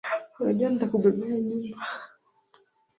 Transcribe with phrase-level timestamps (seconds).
[0.39, 1.69] Unajua nitakubeba nyumbani